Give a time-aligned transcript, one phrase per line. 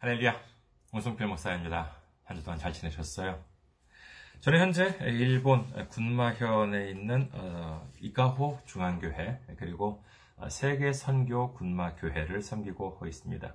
[0.00, 0.34] 할렐루야,
[0.92, 1.96] 원성필 목사입니다.
[2.24, 3.42] 한 주 동안 잘 지내셨어요?
[4.40, 10.04] 저는 현재 일본 군마현에 있는 어, 이카호 중앙교회 그리고
[10.50, 13.54] 세계 선교 군마교회를 섬기고 있습니다.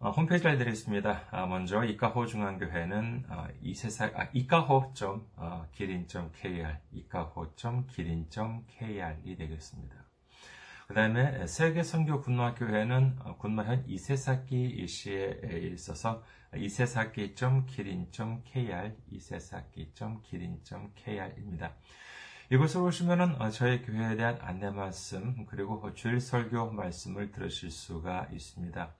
[0.00, 1.24] 어, 홈페이지를 알려드리겠습니다.
[1.30, 10.07] 아, 먼저 이카호 중앙교회는 어, 이세사 아, 이카호.기린.kr 이카호.기린.kr이 되겠습니다.
[10.88, 15.38] 그 다음에 세계 선교 군마교회는 군마현 이세사키 시에
[15.74, 16.22] 있어서
[16.56, 21.74] 이세사키.기린.kr 이세사키.기린.kr입니다.
[22.50, 28.94] 이곳으로 오시면은 저희 교회에 대한 안내 말씀 그리고 주일 설교 말씀을 들으실 수가 있습니다.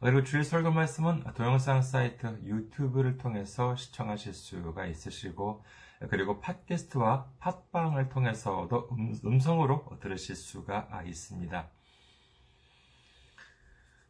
[0.00, 5.62] 그리고 주일 설교 말씀은 동영상 사이트 유튜브를 통해서 시청하실 수가 있으시고
[6.10, 11.70] 그리고 팟캐스트와 팟빵을 통해서도 음, 성으로 들으실 수가 있습니다.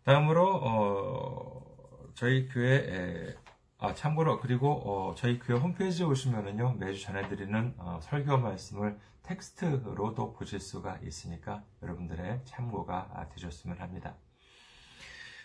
[0.05, 3.37] 다음으로 어, 저희 교회
[3.79, 10.61] 아, 참고로 그리고 어, 저희 교회 홈페이지에 오시면은요 매주 전해드리는 어, 설교 말씀을 텍스트로도 보실
[10.61, 14.17] 수가 있으니까 여러분들의 참고가 되셨으면 합니다.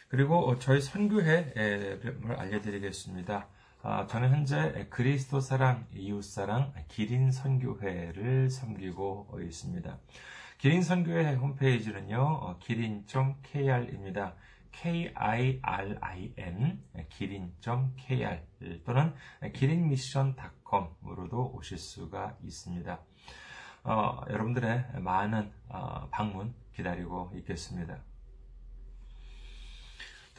[0.08, 3.48] 그리고 어, 저희 선교회를 알려드리겠습니다.
[3.84, 9.98] 아, 저는 현재 그리스도 사랑, 이웃 사랑, 기린 선교회를 섬기고 있습니다.
[10.60, 14.36] 기린 선교회 홈페이지는요, 어, 기린.kr입니다.
[14.72, 15.64] k-i-r-i-n
[17.10, 18.40] 기린.kr
[18.86, 19.16] 또는
[19.52, 23.00] 기린미션.com으로도 오실 수가 있습니다.
[23.84, 27.98] 어, 여러분들의 많은 어, 방문 기다리고 있겠습니다.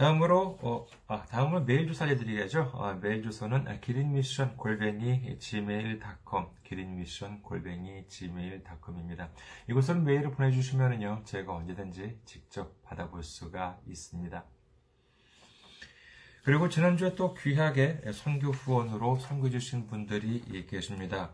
[0.03, 2.73] 다음으로 어, 아, 다음으로 메일 주소 알려드리겠죠.
[2.75, 9.31] 아, 메일 주소는 기린미션 골뱅이 gmail.com 기린미션 골뱅이 gmail.com입니다.
[9.71, 14.45] 이곳으로 메일을 보내주시면요 제가 언제든지 직접 받아볼 수가 있습니다.
[16.43, 21.33] 그리고 지난주에 또 귀하게 선교 후원으로 선교 주신 분들이 계십니다.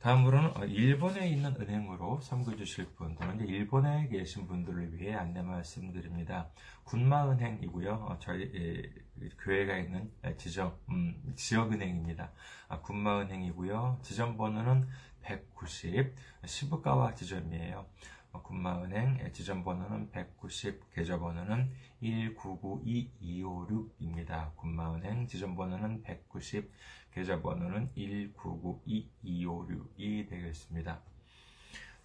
[0.00, 6.48] 다음으로는 어, 일본에 있는 은행으로 섬겨주실 분 또는 일본에 계신 분들을 위해 안내 말씀드립니다.
[6.84, 7.92] 군마은행이고요.
[7.92, 8.90] 어, 저희
[9.38, 12.32] 교회가 있는 지점 음, 지역은행입니다.
[12.68, 13.98] 아, 군마은행이고요.
[14.00, 14.88] 지점 번호는
[15.20, 16.14] 190
[16.46, 17.84] 시부가와 지점이에요.
[18.32, 21.68] 어, 군마은행 지점 번호는 190, 계좌 번호는
[22.00, 24.54] 1992256입니다.
[24.54, 26.70] 군마은행 지점 번호는 190,
[27.12, 31.00] 계좌번호는 1992256이 되겠습니다.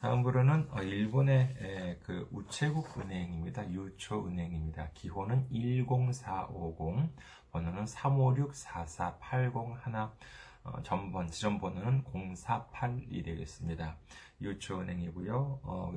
[0.01, 3.71] 다음으로는 어, 일본의 그 우체국 은행입니다.
[3.71, 4.89] 유초 은행입니다.
[4.93, 7.09] 기호는 10450,
[7.51, 10.11] 번호는 356-44801,
[10.65, 13.97] 어, 전번, 지점번호는 048이 되겠습니다.
[14.41, 15.59] 유초은행이고요.
[15.63, 15.93] 어,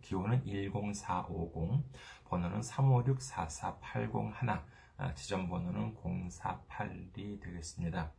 [0.00, 1.84] 기호는 10450,
[2.28, 4.62] 번호는 356-44801,
[4.96, 8.12] 아, 지점번호는 048이 되겠습니다.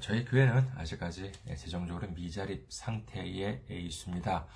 [0.00, 4.46] 저희 교회는 아직까지 재정적으로 미자립 상태에 있습니다.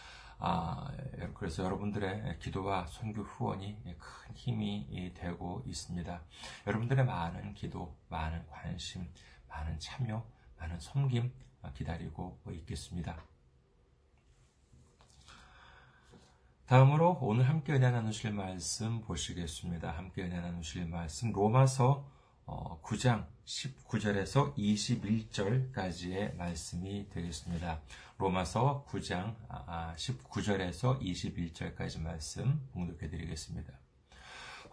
[0.41, 0.93] 아,
[1.35, 6.23] 그래서 여러분들의 기도와 선교 후원이 큰 힘이 되고 있습니다.
[6.67, 9.09] 여러분들의 많은 기도, 많은 관심,
[9.49, 10.25] 많은 참여,
[10.59, 11.33] 많은 섬김
[11.75, 13.23] 기다리고 있겠습니다.
[16.67, 19.91] 다음으로 오늘 함께 은혜 나누실 말씀 보시겠습니다.
[19.91, 22.07] 함께 은혜 나누실 말씀 로마서
[22.47, 27.81] 9장 어, 19절에서 21절까지의 말씀이 되겠습니다.
[28.19, 29.35] 로마서 9장
[29.97, 33.73] 19절에서 아, 21절까지 말씀 봉독해 드리겠습니다.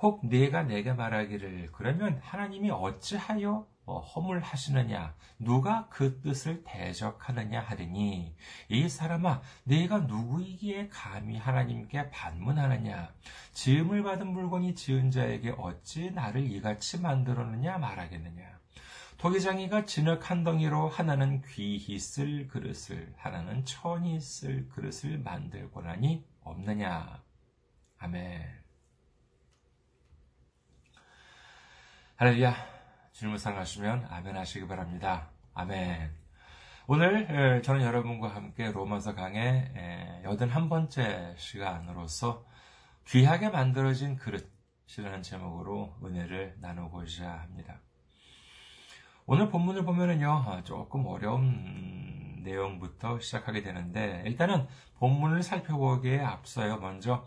[0.02, 8.36] 혹 네가 내게 말하기를 그러면 하나님이 어찌하여 어, 허물하시느냐 누가 그 뜻을 대적하느냐 하리니
[8.68, 13.14] 이 사람아 네가 누구이기에 감히 하나님께 반문하느냐
[13.54, 18.55] 지음을 받은 물건이 지은 자에게 어찌 나를 이같이 만들었느냐 말하겠느냐
[19.26, 27.24] 도기장이가 진흙 한 덩이로 하나는 귀히 쓸 그릇을 하나는 천히 쓸 그릇을 만들 권한이 없느냐
[27.98, 28.44] 아멘
[32.18, 32.54] 할렐루야.
[33.14, 35.32] 질문 상 하시면 아멘 하시기 바랍니다.
[35.56, 36.12] 아멘.
[36.86, 42.46] 오늘 저는 여러분과 함께 로마서 강의 81번째 시간으로서
[43.08, 47.82] 귀하게 만들어진 그릇이라는 제목으로 은혜를 나누고자 합니다.
[49.28, 54.68] 오늘 본문을 보면은요, 조금 어려운 내용부터 시작하게 되는데, 일단은
[55.00, 57.26] 본문을 살펴보기에 앞서요, 먼저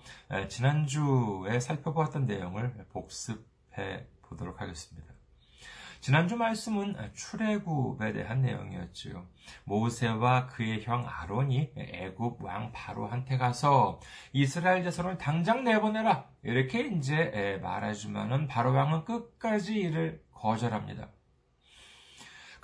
[0.48, 5.12] 지난주에 살펴보았던 내용을 복습해 보도록 하겠습니다.
[5.98, 9.26] 지난주 말씀은 출애굽에 대한 내용이었지요.
[9.64, 13.98] 모세와 그의 형 아론이 애굽 왕 바로한테 가서
[14.32, 21.08] 이스라엘 자손을 당장 내보내라 이렇게 이제 말하지만은 바로 왕은 끝까지 이를 거절합니다.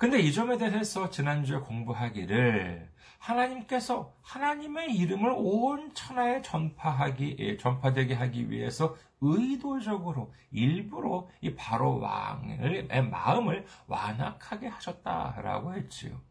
[0.05, 8.51] 근데 이 점에 대해서 지난주에 공부하기를 하나님께서 하나님의 이름을 온 천하에 전파하기, 예, 전파되게 하기
[8.51, 16.21] 위해서 의도적으로 일부러 이 바로 왕의 마음을 완악하게 하셨다라고 했지요.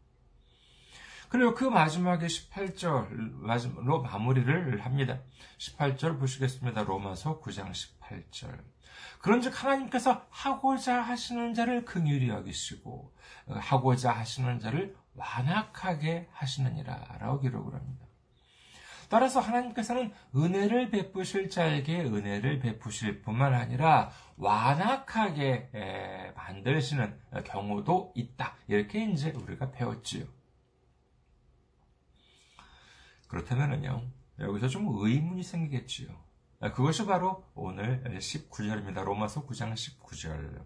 [1.29, 5.19] 그리고 그 마지막에 18절로 마무리를 합니다.
[5.59, 6.85] 18절 보시겠습니다.
[6.85, 8.74] 로마서 9장 18절.
[9.19, 13.13] 그런즉 하나님께서 하고자 하시는 자를 긍휼히 여기시고
[13.47, 18.07] 하고자 하시는 자를 완악하게 하시느니라 라고 기록을 합니다.
[19.09, 28.57] 따라서 하나님께서는 은혜를 베푸실 자에게 은혜를 베푸실 뿐만 아니라 완악하게 만드시는 경우도 있다.
[28.67, 30.25] 이렇게 이제 우리가 배웠지요.
[33.29, 34.03] 그렇다면요,
[34.41, 36.24] 여기서 좀 의문이 생기겠지요.
[36.61, 39.05] 그것이 바로 오늘 19절입니다.
[39.05, 40.65] 로마서 9장 19절.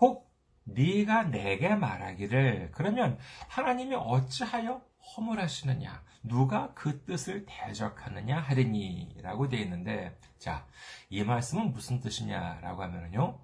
[0.00, 0.30] 혹
[0.64, 3.18] 네가 내게 말하기를 그러면
[3.48, 4.82] 하나님이 어찌하여
[5.16, 10.66] 허물하시느냐 누가 그 뜻을 대적하느냐 하리니라고 되어 있는데 자
[11.10, 13.38] 이 말씀은 무슨 뜻이냐라고 하면요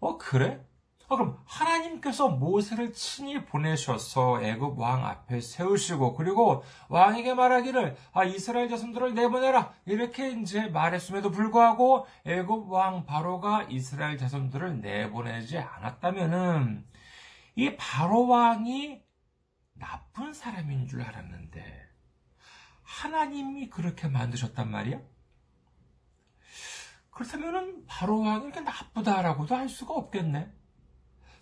[0.00, 0.64] 어 그래
[1.08, 8.68] 아, 그럼 하나님께서 모세를 친히 보내셔서 애굽 왕 앞에 세우시고 그리고 왕에게 말하기를 아 이스라엘
[8.68, 16.84] 자손들을 내보내라 이렇게 이제 말했음에도 불구하고 애굽 왕 바로가 이스라엘 자손들을 내보내지 않았다면은
[17.54, 19.00] 이 바로 왕이
[19.74, 21.86] 나쁜 사람인 줄 알았는데
[22.82, 25.00] 하나님이 그렇게 만드셨단 말이야?
[27.10, 30.52] 그렇다면은 바로 왕이 이렇게 나쁘다라고도 할 수가 없겠네.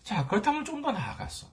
[0.05, 1.49] 자, 그렇다면 좀 더 나아갔어.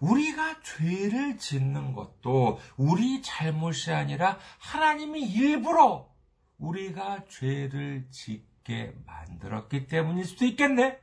[0.00, 6.10] 우리가 죄를 짓는 것도 우리 잘못이 아니라 하나님이 일부러
[6.58, 10.98] 우리가 죄를 짓게 만들었기 때문일 수도 있겠네?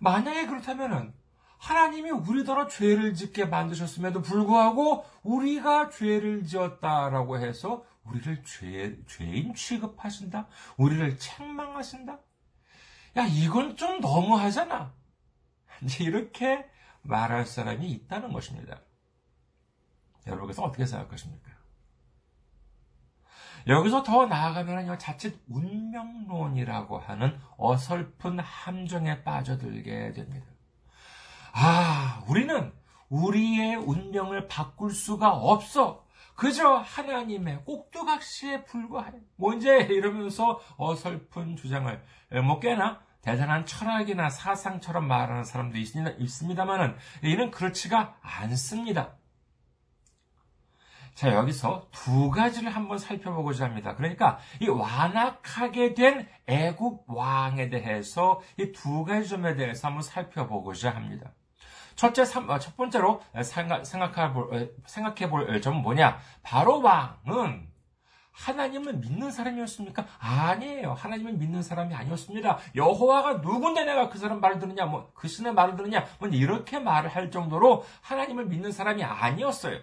[0.00, 1.14] 만약에 그렇다면은
[1.58, 10.48] 하나님이 우리더러 죄를 짓게 만드셨음에도 불구하고 우리가 죄를 지었다라고 해서 우리를 죄, 죄인 취급하신다?
[10.78, 12.18] 우리를 책망하신다?
[13.16, 14.94] 야, 이건 좀 너무하잖아.
[16.00, 16.66] 이렇게
[17.02, 18.80] 말할 사람이 있다는 것입니다.
[20.26, 21.50] 여러분께서 어떻게 생각하십니까?
[23.66, 30.46] 여기서 더 나아가면 자칫 운명론이라고 하는 어설픈 함정에 빠져들게 됩니다.
[31.52, 32.72] 아, 우리는
[33.08, 36.06] 우리의 운명을 바꿀 수가 없어.
[36.40, 39.12] 그저 하나님의 꼭두각시에 불과해.
[39.36, 42.02] 뭔지 이러면서 어설픈 주장을
[42.46, 49.18] 뭐 꽤나 대단한 철학이나 사상처럼 말하는 사람도 있습니다만은 이는 그렇지가 않습니다.
[51.12, 53.94] 자, 여기서 두 가지를 한번 살펴보고자 합니다.
[53.94, 61.34] 그러니까 이 완악하게 된 애국 왕에 대해서 이 두 가지 점에 대해서 한번 살펴보고자 합니다.
[62.00, 66.18] 첫째, 어, 첫 번째로 생각해 볼, 생각해 볼 점은 뭐냐?
[66.42, 67.68] 바로 왕은
[68.30, 70.06] 하나님을 믿는 사람이었습니까?
[70.18, 70.94] 아니에요.
[70.94, 72.56] 하나님을 믿는 사람이 아니었습니다.
[72.74, 77.10] 여호와가 누군데 내가 그 사람 말을 들으냐, 뭐, 그 신의 말을 들으냐, 뭐, 이렇게 말을
[77.10, 79.80] 할 정도로 하나님을 믿는 사람이 아니었어요.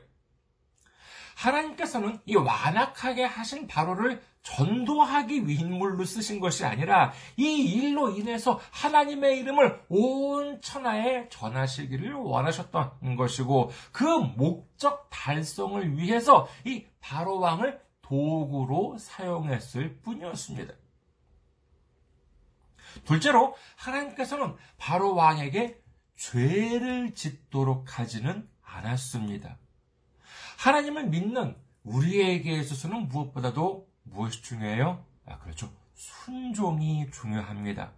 [1.38, 9.40] 하나님께서는 이 완악하게 하신 바로를 전도하기 위한 인물로 쓰신 것이 아니라 이 일로 인해서 하나님의
[9.40, 20.00] 이름을 온 천하에 전하시기를 원하셨던 것이고 그 목적 달성을 위해서 이 바로 왕을 도구로 사용했을
[20.02, 20.74] 뿐이었습니다.
[23.06, 25.80] 둘째로 하나님께서는 바로 왕에게
[26.16, 29.58] 죄를 짓도록 하지는 않았습니다.
[30.58, 35.06] 하나님을 믿는 우리에게 있어서는 무엇보다도 무엇이 중요해요?
[35.26, 35.72] 아, 그렇죠.
[35.94, 37.92] 순종이 중요합니다.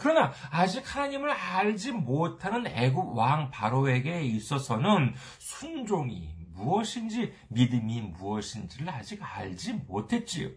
[0.00, 9.72] 그러나 아직 하나님을 알지 못하는 애굽 왕 바로에게 있어서는 순종이 무엇인지 믿음이 무엇인지를 아직 알지
[9.86, 10.50] 못했지요.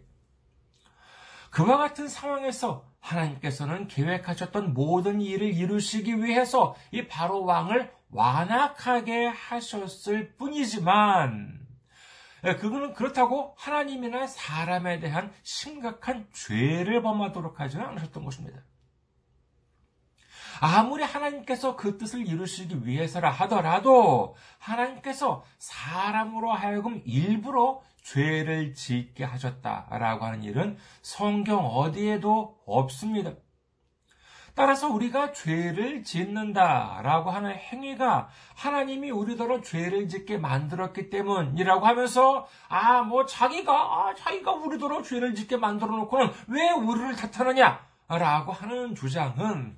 [1.49, 11.65] 그와 같은 상황에서 하나님께서는 계획하셨던 모든 일을 이루시기 위해서 이 바로 왕을 완악하게 하셨을 뿐이지만
[12.59, 18.61] 그거는 그렇다고 하나님이나 사람에 대한 심각한 죄를 범하도록 하지는 않으셨던 것입니다.
[20.61, 30.43] 아무리 하나님께서 그 뜻을 이루시기 위해서라 하더라도 하나님께서 사람으로 하여금 일부러 죄를 짓게 하셨다라고 하는
[30.43, 33.33] 일은 성경 어디에도 없습니다.
[34.53, 43.25] 따라서 우리가 죄를 짓는다라고 하는 행위가 하나님이 우리더러 죄를 짓게 만들었기 때문이라고 하면서 아 뭐
[43.25, 49.77] 자기가 아 자기가 우리더러 죄를 짓게 만들어 놓고는 왜 우리를 탓하느냐라고 하는 주장은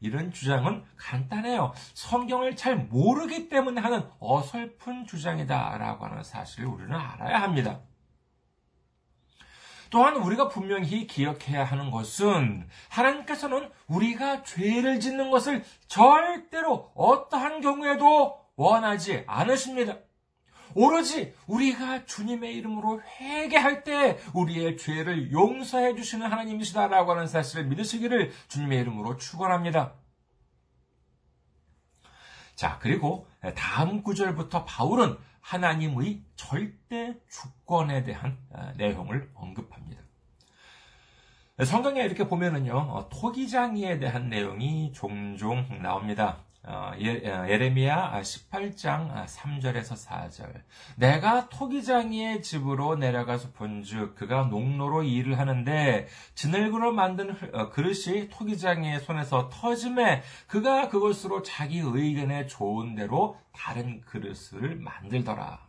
[0.00, 1.72] 이런 주장은 간단해요.
[1.94, 7.80] 성경을 잘 모르기 때문에 하는 어설픈 주장이다라고 하는 사실을 우리는 알아야 합니다.
[9.90, 19.24] 또한 우리가 분명히 기억해야 하는 것은 하나님께서는 우리가 죄를 짓는 것을 절대로 어떠한 경우에도 원하지
[19.26, 19.96] 않으십니다.
[20.74, 28.80] 오로지 우리가 주님의 이름으로 회개할 때 우리의 죄를 용서해 주시는 하나님이시다라고 하는 사실을 믿으시기를 주님의
[28.80, 29.94] 이름으로 축원합니다.
[32.54, 40.02] 자, 그리고 다음 구절부터 바울은 하나님의 절대 주권에 대한 아, 내용을 언급합니다.
[41.64, 46.44] 성경에 이렇게 보면은요, 어, 토기장이에 대한 내용이 종종 나옵니다.
[46.70, 50.62] 어, 예, 어, 예레미야 18장 3절에서 4절.
[50.96, 59.48] 내가 토기장이의 집으로 내려가서 본즉 그가 농로로 일을 하는데 진흙으로 만든 어, 그릇이 토기장이의 손에서
[59.48, 65.67] 터짐에 그가 그것으로 자기 의견에 좋은 대로 다른 그릇을 만들더라.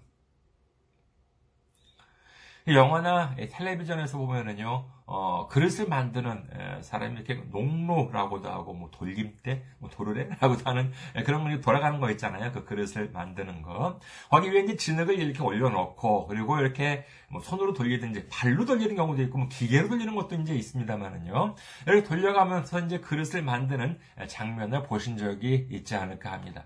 [2.75, 10.91] 영화나 텔레비전에서 보면은요, 어, 그릇을 만드는 사람이 이렇게 농로라고도 하고, 뭐 돌림대, 뭐 도르래라고도 하는
[11.25, 12.51] 그런 분이 돌아가는 거 있잖아요.
[12.51, 13.99] 그 그릇을 만드는 거.
[14.29, 19.39] 거기 위에 이제 진흙을 이렇게 올려놓고, 그리고 이렇게 뭐 손으로 돌리든지 발로 돌리는 경우도 있고,
[19.39, 21.55] 뭐 기계로 돌리는 것도 이제 있습니다만은요.
[21.88, 26.65] 이렇게 돌려가면서 이제 그릇을 만드는 장면을 보신 적이 있지 않을까 합니다.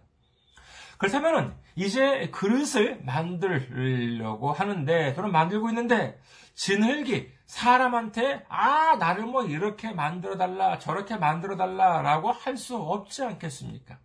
[1.03, 6.17] 그렇다면 이제 그릇을 만들려고 하는데 또는 만들고 있는데
[6.55, 13.97] 진흙이 사람한테 아 나를 뭐 이렇게 만들어 달라 저렇게 만들어 달라라고 할 수 없지 않겠습니까?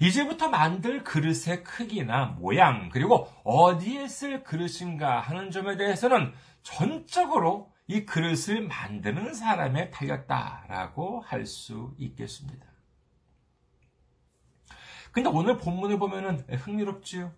[0.00, 8.68] 이제부터 만들 그릇의 크기나 모양 그리고 어디에 쓸 그릇인가 하는 점에 대해서는 전적으로 이 그릇을
[8.68, 12.69] 만드는 사람에 달렸다라고 할 수 있겠습니다.
[15.12, 17.32] 근데 오늘 본문을 보면은 흥미롭지요.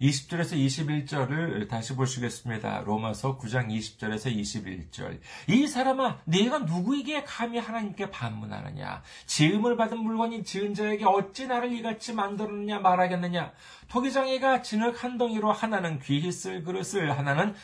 [0.00, 2.82] 20절에서 21절을 다시 보시겠습니다.
[2.82, 5.18] 로마서 9장 20절에서 21절.
[5.48, 9.02] 이 사람아, 네가 누구에게 감히 하나님께 반문하느냐?
[9.26, 13.52] 지음을 받은 물건이 지은 자에게 어찌 나를 이같이 만들었느냐 말하겠느냐?
[13.88, 17.54] 토기장이가 진흙 한 덩이로 하나는 귀히 쓸 그릇을, 하나는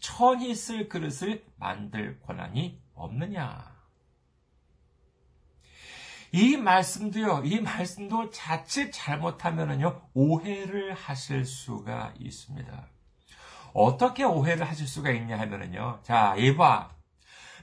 [0.00, 3.77] 천히 쓸 그릇을 만들 권한이 없느냐?
[6.32, 12.86] 이 말씀도요, 이 말씀도 자칫 잘못하면은요, 오해를 하실 수가 있습니다.
[13.72, 16.90] 어떻게 오해를 하실 수가 있냐 하면은요, 자, 이봐.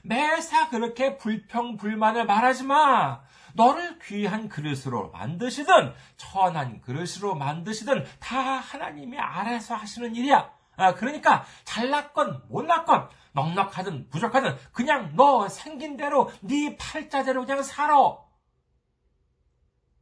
[0.02, 3.20] 매사 그렇게 불평, 불만을 말하지 마!
[3.54, 10.50] 너를 귀한 그릇으로 만드시든, 천한 그릇으로 만드시든, 다 하나님이 알아서 하시는 일이야.
[10.76, 18.25] 아, 그러니까, 잘났건, 못났건, 넉넉하든, 부족하든, 그냥 너 생긴 대로, 네 팔자대로 그냥 살아.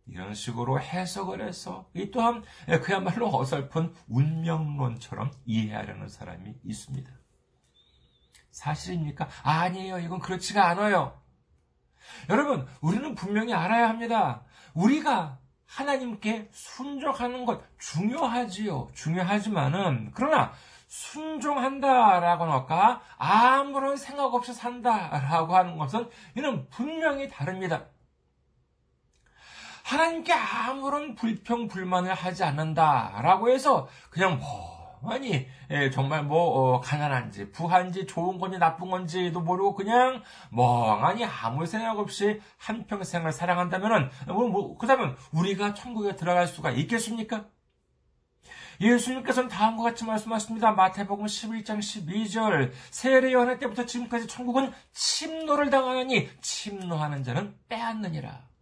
[0.07, 2.45] 이런 식으로 해석을 해서 이 또한
[2.83, 7.11] 그야말로 어설픈 운명론처럼 이해하려는 사람이 있습니다.
[8.51, 9.29] 사실입니까?
[9.43, 9.99] 아니에요.
[9.99, 11.21] 이건 그렇지가 않아요.
[12.29, 14.45] 여러분, 우리는 분명히 알아야 합니다.
[14.75, 18.91] 우리가 하나님께 순종하는 것 중요하지요.
[18.95, 20.53] 중요하지만은 그러나
[20.87, 27.87] 순종한다라고 할까 아무런 생각 없이 산다라고 하는 것은 이는 분명히 다릅니다.
[29.85, 34.41] 하나님께 아무런 불평 불만을 하지 않는다라고 해서 그냥
[35.03, 41.67] 멍하니 예, 정말 뭐 어, 가난한지 부한지 좋은 건지 나쁜 건지도 모르고 그냥 멍하니 아무
[41.67, 47.45] 생각 없이 한 평생을 사랑한다면은 뭐, 뭐 그다음에 우리가 천국에 들어갈 수가 있겠습니까?
[48.81, 50.73] 예수님께서는 다음과 같이 말씀하십니다.
[50.73, 58.54] 마태복음 11장 12절 세례 요한의 때부터 지금까지 천국은 침노를 당하느니 침노하는 자는 빼앗느니라.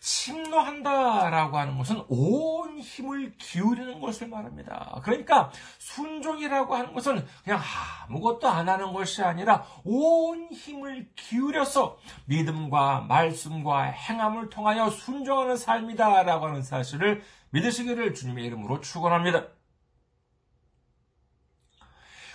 [0.00, 5.00] 침노한다라고 하는 것은 온 힘을 기울이는 것을 말합니다.
[5.04, 7.60] 그러니까 순종이라고 하는 것은 그냥
[8.08, 16.62] 아무것도 안 하는 것이 아니라 온 힘을 기울여서 믿음과 말씀과 행함을 통하여 순종하는 삶이다라고 하는
[16.62, 19.48] 사실을 믿으시기를 주님의 이름으로 축원합니다.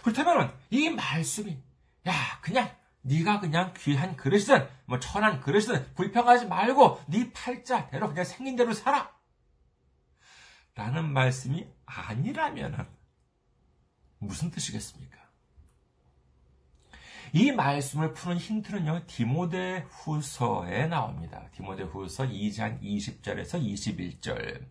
[0.03, 1.57] 그렇다면 이 말씀이
[2.07, 2.69] 야 그냥
[3.05, 9.13] 네가 그냥 귀한 그릇이든 뭐 천한 그릇이든 불평하지 말고 네 팔자대로 그냥 생긴 대로 살아.
[10.73, 12.87] 라는 말씀이 아니라면
[14.17, 15.15] 무슨 뜻이겠습니까?
[17.33, 21.47] 이 말씀을 푸는 힌트는요, 디모데 후서에 나옵니다.
[21.51, 24.65] 디모데 후서 2장 20절에서 21절.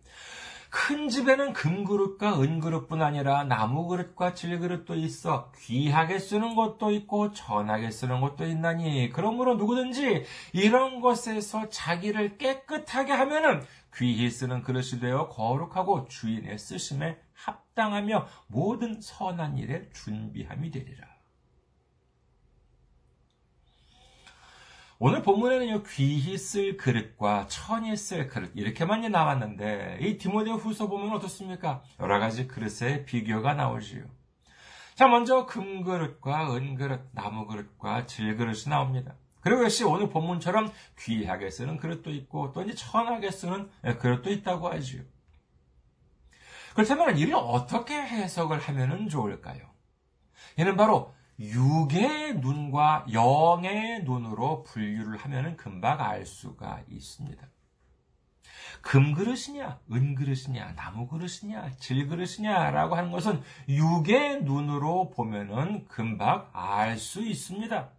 [0.75, 8.45] 큰 집에는 금그릇과 은그릇뿐 아니라 나무그릇과 질그릇도 있어 귀하게 쓰는 것도 있고 전하게 쓰는 것도
[8.45, 13.63] 있나니 그러므로 누구든지 이런 것에서 자기를 깨끗하게 하면은
[13.95, 21.14] 귀히 쓰는 그릇이 되어 거룩하고 주인의 쓰심에 합당하며 모든 선한 일에 준비함이 되리라.
[24.97, 31.83] 오늘 본문에는요, 귀히 쓸 그릇과 천히 쓸 그릇, 이렇게만 나왔는데, 이 디모데 후서 보면 어떻습니까?
[31.99, 34.05] 여러 가지 그릇의 비교가 나오지요.
[34.95, 39.15] 자, 먼저 금그릇과 은그릇, 나무그릇과 질그릇이 나옵니다.
[39.41, 45.03] 그리고 역시 오늘 본문처럼 귀하게 쓰는 그릇도 있고, 또 이제 천하게 쓰는 그릇도 있다고 하지요.
[46.73, 49.61] 그렇다면 이를 어떻게 해석을 하면 좋을까요?
[50.57, 57.47] 이는 바로 육의 눈과 영의 눈으로 분류를 하면 금방 알 수가 있습니다.
[58.81, 67.89] 금그릇이냐, 은그릇이냐, 나무그릇이냐, 질그릇이냐라고 하는 것은 육의 눈으로 보면은 금방 알 수 있습니다.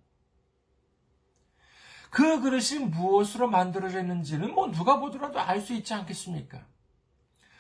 [2.11, 6.64] 그 그릇이 무엇으로 만들어졌는지는 뭐 누가 보더라도 알 수 있지 않겠습니까?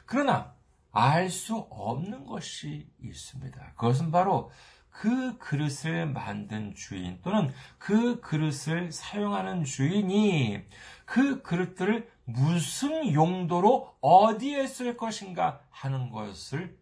[0.06, 0.54] 그러나
[0.92, 3.72] 알 수 없는 것이 있습니다.
[3.74, 4.50] 그것은 바로
[4.98, 10.64] 그 그릇을 만든 주인 또는 그 그릇을 사용하는 주인이
[11.04, 16.78] 그 그릇들을 무슨 용도로 어디에 쓸 것인가 하는 것을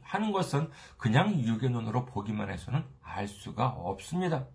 [0.00, 4.48] 하는 것은 그냥 육의 눈으로 보기만 해서는 알 수가 없습니다.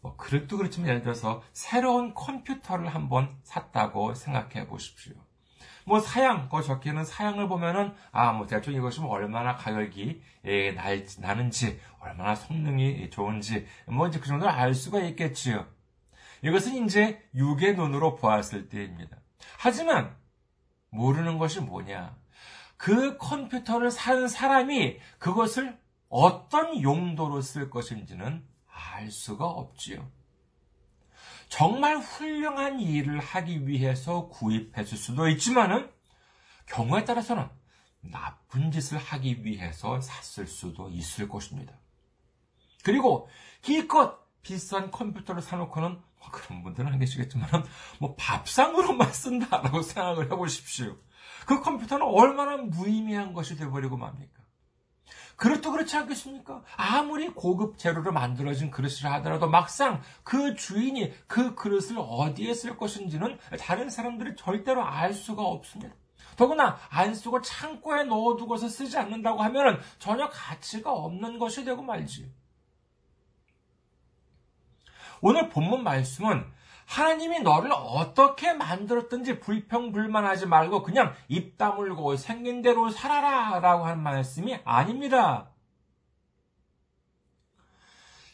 [0.00, 5.27] 뭐 그릇도 그렇지만 예를 들어서 새로운 컴퓨터를 한번 샀다고 생각해 보십시오.
[5.88, 11.04] 뭐 사양, 그 적혀있는 사양을 보면은, 아, 뭐 대충 이것이 뭐 얼마나 가격이 예, 날,
[11.18, 15.66] 나는지, 얼마나 성능이 좋은지, 뭐 이제 그 정도를 알 수가 있겠지요.
[16.42, 19.16] 이것은 이제 육의 눈으로 보았을 때입니다.
[19.58, 20.14] 하지만,
[20.90, 22.14] 모르는 것이 뭐냐.
[22.76, 25.76] 그 컴퓨터를 사는 사람이 그것을
[26.08, 30.06] 어떤 용도로 쓸 것인지는 알 수가 없지요.
[31.48, 35.90] 정말 훌륭한 일을 하기 위해서 구입했을 수도 있지만은
[36.66, 37.48] 경우에 따라서는
[38.00, 41.74] 나쁜 짓을 하기 위해서 샀을 수도 있을 것입니다.
[42.84, 43.28] 그리고
[43.62, 47.48] 기껏 비싼 컴퓨터를 사놓고는 뭐 그런 분들은 안 계시겠지만
[47.98, 50.96] 뭐 밥상으로만 쓴다라고 생각을 해보십시오.
[51.46, 54.37] 그 컴퓨터는 얼마나 무의미한 것이 되어버리고 맙니까?
[55.38, 56.64] 그릇도 그렇지 않겠습니까?
[56.76, 63.88] 아무리 고급 재료로 만들어진 그릇이라 하더라도 막상 그 주인이 그 그릇을 어디에 쓸 것인지는 다른
[63.88, 65.94] 사람들이 절대로 알 수가 없습니다.
[66.36, 72.28] 더구나 안 쓰고 창고에 넣어두고서 쓰지 않는다고 하면 전혀 가치가 없는 것이 되고 말지.
[75.20, 76.44] 오늘 본문 말씀은
[76.88, 84.58] 하나님이 너를 어떻게 만들었든지 불평불만하지 말고 그냥 입 다물고 생긴 대로 살아라 라고 하는 말씀이
[84.64, 85.50] 아닙니다.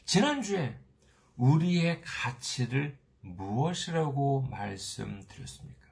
[0.05, 0.79] 지난주에
[1.37, 5.89] 우리의 가치를 무엇이라고 말씀드렸습니까?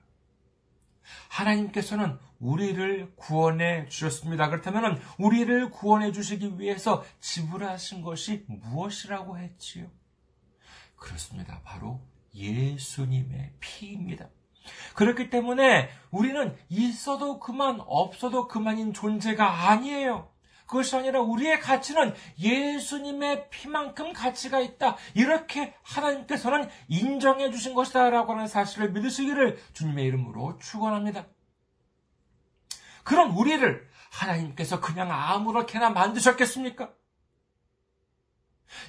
[1.31, 4.49] 하나님께서는 우리를 구원해 주셨습니다.
[4.51, 9.91] 그렇다면 우리를 구원해 주시기 위해서 지불하신 것이 무엇이라고 했지요?
[10.95, 11.61] 그렇습니다.
[11.65, 12.01] 바로
[12.35, 14.29] 예수님의 피입니다.
[14.95, 20.31] 그렇기 때문에 우리는 있어도 그만, 없어도 그만인 존재가 아니에요.
[20.67, 24.97] 그것이 아니라 우리의 가치는 예수님의 피만큼 가치가 있다.
[25.15, 28.09] 이렇게 하나님께서는 인정해 주신 것이다.
[28.09, 31.27] 라고 하는 사실을 믿으시기를 주님의 이름으로 축원합니다.
[33.05, 36.91] 그럼 우리를 하나님께서 그냥 아무렇게나 만드셨겠습니까?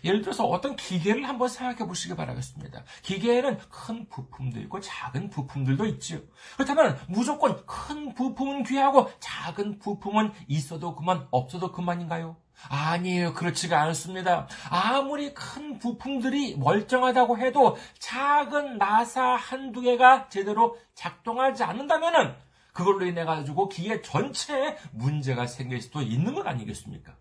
[0.04, 2.84] 예를 들어서 어떤 기계를 한번 생각해 보시기 바라겠습니다.
[3.04, 6.20] 기계에는 큰 부품도 있고 작은 부품들도 있지요.
[6.56, 12.38] 그렇다면 무조건 큰 부품은 귀하고 작은 부품은 있어도 그만 없어도 그만인가요?
[12.70, 13.34] 아니에요.
[13.34, 14.48] 그렇지가 않습니다.
[14.70, 22.36] 아무리 큰 부품들이 멀쩡하다고 해도 작은 나사 한두 개가 제대로 작동하지 않는다면
[22.72, 27.16] 그걸로 인해 가지고 기계 전체에 문제가 생길 수도 있는 것 아니겠습니까?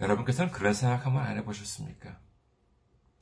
[0.00, 2.18] 여러분께서는 그런 생각 한번 안 해보셨습니까?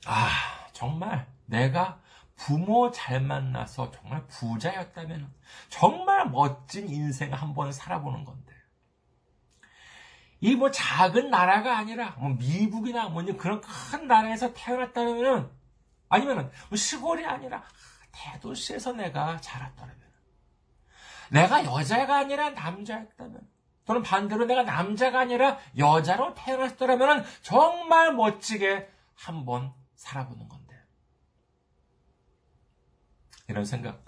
[0.05, 0.29] 아,
[0.73, 2.01] 정말 내가
[2.35, 5.33] 부모 잘 만나서 정말 부자였다면
[5.67, 8.53] 정말 멋진 인생 한번 살아보는 건데.
[10.41, 15.51] 이 뭐 작은 나라가 아니라 뭐 미국이나 뭐 그런 큰 나라에서 태어났다면
[16.07, 17.63] 아니면은 뭐 시골이 아니라
[18.13, 19.99] 대도시에서 내가 자랐더라면
[21.29, 23.41] 내가 여자가 아니라 남자였다면
[23.89, 30.79] 또는 반대로 내가 남자가 아니라 여자로 태어났더라면 정말 멋지게 한번 살아보는 건데.
[33.47, 34.05] 이런 생각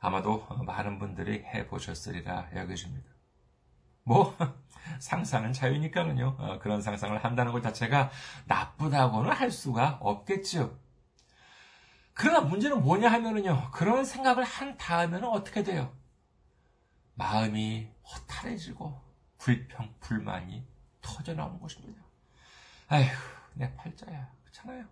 [0.00, 3.10] 아마도 많은 분들이 해보셨으리라 여겨집니다.
[4.02, 4.36] 뭐,
[5.00, 8.10] 상상은 자유니까는요, 어, 그런 상상을 한다는 것 자체가
[8.44, 10.76] 나쁘다고는 할 수가 없겠지요.
[12.12, 15.90] 그러나 문제는 뭐냐 하면은요, 그런 생각을 한 다음에는 어떻게 돼요?
[17.14, 19.01] 마음이 허탈해지고,
[19.42, 20.64] 불평, 불만이
[21.00, 22.00] 터져 나오는 것입니다.
[22.86, 23.04] 아휴,
[23.54, 24.30] 내 팔자야.
[24.44, 24.84] 그렇잖아요.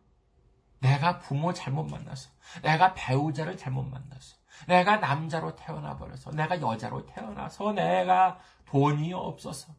[0.80, 2.30] 내가 부모 잘못 만나서,
[2.62, 4.36] 내가 배우자를 잘못 만나서,
[4.66, 9.72] 내가 남자로 태어나 버려서, 내가 여자로 태어나서, 내가 돈이 없어서.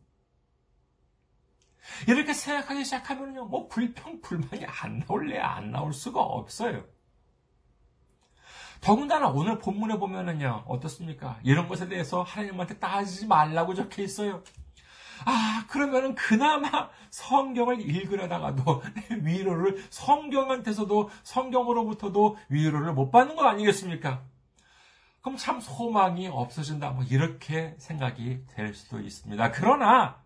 [2.07, 6.85] 이렇게 생각하기 시작하면요, 뭐 불평, 불만이 안 나올래, 안 나올 수가 없어요.
[8.79, 11.39] 더군다나 오늘 본문에 보면은요, 어떻습니까?
[11.43, 14.43] 이런 것에 대해서 하나님한테 따지지 말라고 적혀 있어요.
[15.25, 18.83] 아, 그러면은 그나마 성경을 읽으려다가도
[19.21, 24.23] 위로를 성경한테서도 성경으로부터도 위로를 못 받는 것 아니겠습니까?
[25.21, 26.91] 그럼 참 소망이 없어진다.
[26.91, 29.51] 뭐 이렇게 생각이 될 수도 있습니다.
[29.51, 30.21] 그러나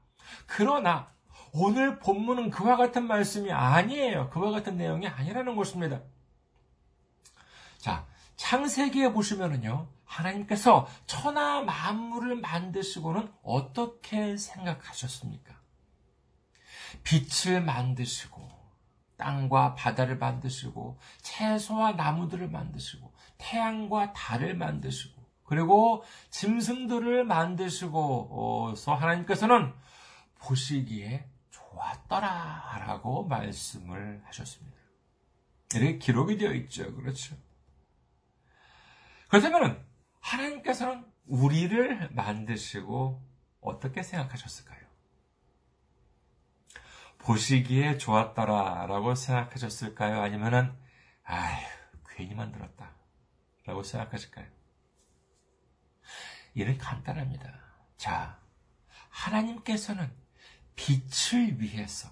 [0.45, 1.09] 그러나
[1.53, 4.29] 오늘 본문은 그와 같은 말씀이 아니에요.
[4.29, 6.01] 그와 같은 내용이 아니라는 것입니다.
[7.77, 8.05] 자,
[8.35, 9.87] 창세기에 보시면은요.
[10.15, 15.53] 하나님께서 천하 만물을 만드시고는 어떻게 생각하셨습니까?
[17.03, 18.49] 빛을 만드시고
[19.17, 29.73] 땅과 바다를 만드시고 채소와 나무들을 만드시고 태양과 달을 만드시고 그리고 짐승들을 만드시고서 하나님께서는
[30.39, 34.75] 보시기에 좋았더라 라고 말씀을 하셨습니다.
[35.73, 36.93] 이렇게 기록이 되어 있죠.
[36.95, 37.35] 그렇죠.
[39.29, 39.85] 그렇다면
[40.25, 43.23] 하나님께서는 우리를 만드시고
[43.61, 44.79] 어떻게 생각하셨을까요?
[47.19, 50.21] 보시기에 좋았더라 라고 생각하셨을까요?
[50.21, 50.73] 아니면은
[51.23, 51.65] 아휴
[52.09, 52.91] 괜히 만들었다
[53.65, 54.47] 라고 생각하실까요?
[56.55, 57.51] 이는 간단합니다.
[57.97, 58.39] 자,
[59.09, 60.11] 하나님께서는
[60.75, 62.09] 빛을 위해서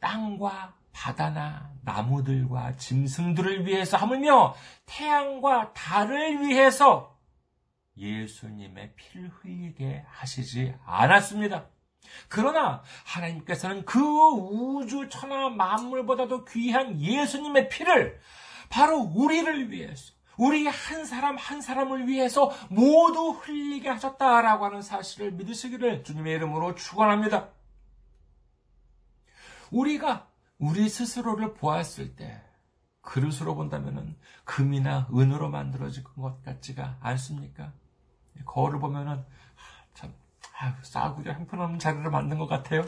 [0.00, 4.54] 땅과 바다나 나무들과 짐승들을 위해서 하물며
[4.86, 7.13] 태양과 달을 위해서
[7.96, 11.66] 예수님의 피를 흘리게 하시지 않았습니다.
[12.28, 18.20] 그러나 하나님께서는 그 우주 천하 만물보다도 귀한 예수님의 피를
[18.68, 26.02] 바로 우리를 위해서 우리 한 사람 한 사람을 위해서 모두 흘리게 하셨다라고 하는 사실을 믿으시기를
[26.02, 27.50] 주님의 이름으로 축원합니다.
[29.70, 30.28] 우리가
[30.58, 32.42] 우리 스스로를 보았을 때
[33.00, 37.72] 그릇으로 본다면 금이나 은으로 만들어진 것 같지가 않습니까?
[38.44, 39.24] 거울을 보면은
[39.94, 40.14] 참
[40.82, 42.84] 싸구려 형편없는 자리를 만든 것 같아요.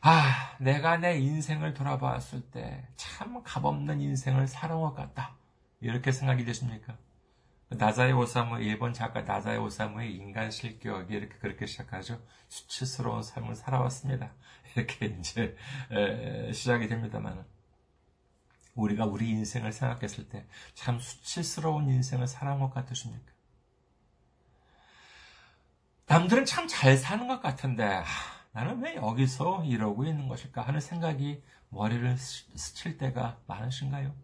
[0.00, 2.86] 아, 내가 내 인생을 돌아봤을 때
[3.22, 5.36] 참 값없는 인생을 살아온 것 같다.
[5.80, 6.96] 이렇게 생각이 되십니까?
[7.68, 12.20] 나자의 오사무, 일본 작가 나자의 오사무의 인간 실격이 이렇게 그렇게 시작하죠.
[12.48, 14.32] 수치스러운 삶을 살아왔습니다.
[14.76, 15.56] 이렇게 이제
[15.90, 17.44] 에, 시작이 됩니다만
[18.74, 23.32] 우리가 우리 인생을 생각했을 때 참 수치스러운 인생을 살아온 것 같으십니까?
[26.06, 28.02] 남들은 참 잘 사는 것 같은데
[28.52, 34.14] 나는 왜 여기서 이러고 있는 것일까 하는 생각이 머리를 스칠 때가 많으신가요?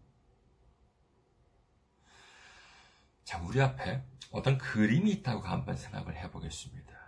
[3.23, 6.98] 자, 우리 앞에 어떤 그림이 있다고 한번 생각을 해보겠습니다.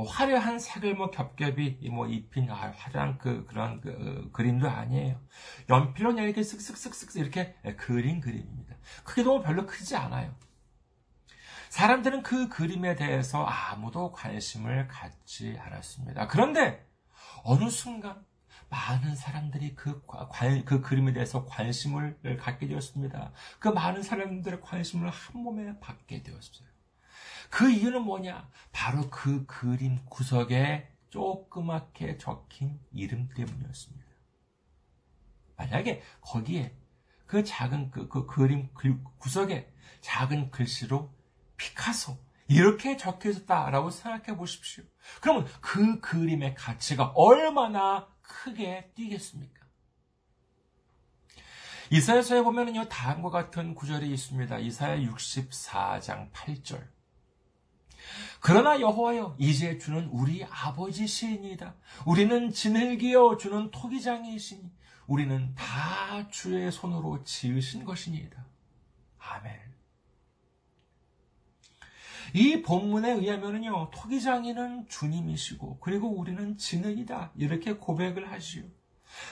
[0.00, 5.20] 뭐 화려한 색을 뭐 겹겹이 뭐 입힌 아, 화려한 그 그런 그, 어, 그림도 아니에요.
[5.68, 8.76] 연필로 이렇게 쓱쓱쓱쓱 이렇게 그린 그림입니다.
[9.04, 10.34] 크기도 별로 크지 않아요.
[11.68, 16.28] 사람들은 그 그림에 대해서 아무도 관심을 갖지 않았습니다.
[16.28, 16.82] 그런데
[17.44, 18.24] 어느 순간
[18.70, 23.32] 많은 사람들이 그, 관, 그 그림에 대해서 관심을 갖게 되었습니다.
[23.58, 26.69] 그 많은 사람들의 관심을 한 몸에 받게 되었어요.
[27.50, 28.48] 그 이유는 뭐냐?
[28.72, 34.06] 바로 그 그림 구석에 조그맣게 적힌 이름 때문이었습니다.
[35.56, 36.74] 만약에 거기에
[37.26, 38.68] 그 작은 그, 그 그림
[39.18, 41.12] 구석에 작은 글씨로
[41.56, 42.16] 피카소
[42.48, 44.84] 이렇게 적혀 있었다라고 생각해 보십시오.
[45.20, 49.60] 그러면 그 그림의 가치가 얼마나 크게 뛰겠습니까?
[51.92, 54.58] 이사야서에 보면은요, 다음과 같은 구절이 있습니다.
[54.58, 56.99] 이사야 64장 8절.
[58.40, 61.74] 그러나 여호와여, 이제 주는 우리 아버지시니이다.
[62.06, 64.70] 우리는 지늘기어 주는 토기장이시니,
[65.06, 68.44] 우리는 다 주의 손으로 지으신 것이니이다.
[69.18, 69.70] 아멘.
[72.32, 77.32] 이 본문에 의하면요, 토기장이는 주님이시고, 그리고 우리는 진은이다.
[77.34, 78.62] 이렇게 고백을 하시오.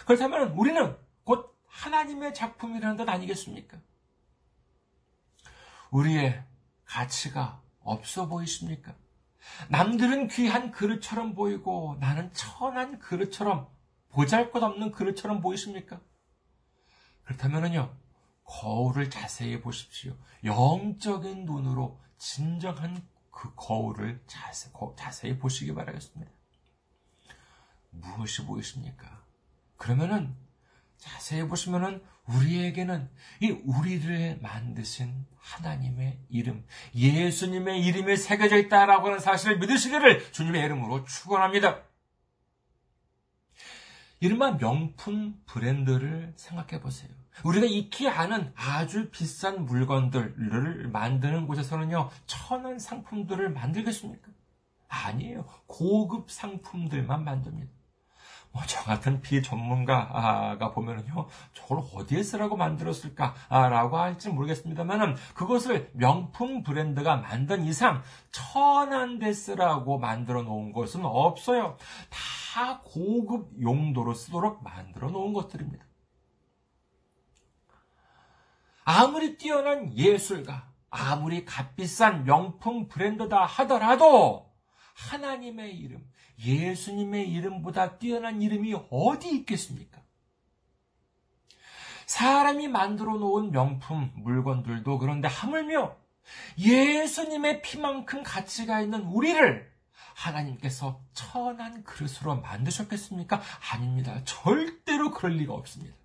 [0.04, 3.78] 그렇다면 우리는 곧 하나님의 작품이라는 것 아니겠습니까?
[5.90, 6.42] 우리의
[6.84, 8.94] 가치가 없어 보이십니까?
[9.70, 13.68] 남들은 귀한 그릇처럼 보이고 나는 천한 그릇처럼
[14.10, 16.00] 보잘 것 없는 그릇처럼 보이십니까?
[17.24, 17.94] 그렇다면요,
[18.44, 20.16] 거울을 자세히 보십시오.
[20.44, 26.32] 영적인 눈으로 진정한 그 거울을 자세, 자세히 보시기 바라겠습니다.
[27.90, 29.22] 무엇이 보이십니까?
[29.76, 30.34] 그러면은
[30.98, 33.08] 자세히 보시면은 우리에게는
[33.40, 41.82] 이 우리를 만드신 하나님의 이름, 예수님의 이름이 새겨져 있다라고 하는 사실을 믿으시기를 주님의 이름으로 축원합니다.
[44.20, 47.10] 이른바 명품 브랜드를 생각해 보세요.
[47.44, 54.28] 우리가 익히 아는 아주 비싼 물건들을 만드는 곳에서는요, 천원 상품들을 만들겠습니까?
[54.88, 55.46] 아니에요.
[55.66, 57.77] 고급 상품들만 만듭니다.
[58.58, 67.64] 뭐, 저 같은 비전문가가 보면은요, 저걸 어디에 쓰라고 만들었을까라고 할지 모르겠습니다만은, 그것을 명품 브랜드가 만든
[67.64, 71.76] 이상, 천한 데 쓰라고 만들어 놓은 것은 없어요.
[72.10, 75.84] 다 고급 용도로 쓰도록 만들어 놓은 것들입니다.
[78.84, 84.47] 아무리 뛰어난 예술가, 아무리 값비싼 명품 브랜드다 하더라도
[84.98, 86.04] 하나님의 이름,
[86.44, 90.02] 예수님의 이름보다 뛰어난 이름이 어디 있겠습니까?
[92.06, 95.96] 사람이 만들어 놓은 명품 물건들도 그런데 하물며
[96.58, 99.70] 예수님의 피만큼 가치가 있는 우리를
[100.14, 103.40] 하나님께서 천한 그릇으로 만드셨겠습니까?
[103.70, 104.20] 아닙니다.
[104.24, 105.96] 절대로 그럴 리가 없습니다.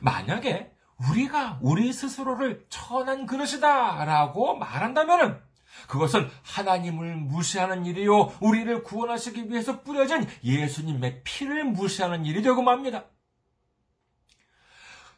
[0.00, 0.72] 만약에
[1.10, 5.49] 우리가 우리 스스로를 천한 그릇이다 라고 말한다면
[5.90, 8.38] 그것은 하나님을 무시하는 일이요.
[8.40, 13.06] 우리를 구원하시기 위해서 뿌려진 예수님의 피를 무시하는 일이 되고 맙니다.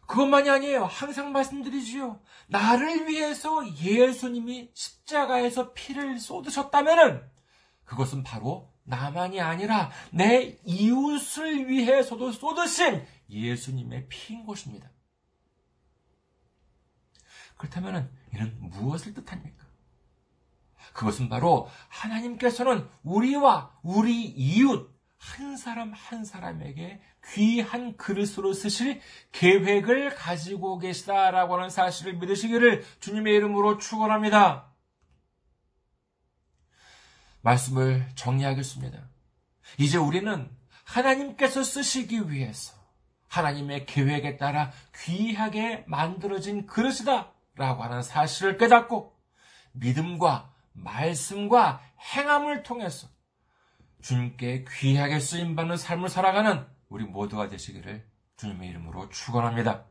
[0.06, 0.86] 그것만이 아니에요.
[0.86, 2.18] 항상 말씀드리지요.
[2.46, 7.30] 나를 위해서 예수님이 십자가에서 피를 쏟으셨다면
[7.84, 14.90] 그것은 바로 나만이 아니라 내 이웃을 위해서도 쏟으신 예수님의 피인 것입니다.
[17.58, 19.71] 그렇다면 이는 무엇을 뜻합니까?
[20.92, 27.00] 그것은 바로 하나님께서는 우리와 우리 이웃 한 사람 한 사람에게
[27.32, 34.72] 귀한 그릇으로 쓰실 계획을 가지고 계시다라고 하는 사실을 믿으시기를 주님의 이름으로 축원합니다.
[37.42, 38.98] 말씀을 정리하겠습니다.
[39.78, 40.50] 이제 우리는
[40.84, 42.74] 하나님께서 쓰시기 위해서
[43.28, 44.72] 하나님의 계획에 따라
[45.04, 49.16] 귀하게 만들어진 그릇이다 라고 하는 사실을 깨닫고
[49.72, 51.82] 믿음과 말씀과
[52.14, 53.08] 행함을 통해서
[54.02, 58.06] 주님께 귀하게 쓰임 받는 삶을 살아가는 우리 모두가 되시기를
[58.36, 59.84] 주님의 이름으로 축원합니다.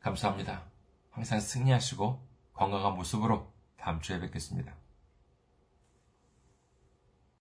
[0.00, 0.64] 감사합니다.
[1.10, 4.83] 항상 승리하시고 건강한 모습으로 다음 주에 뵙겠습니다.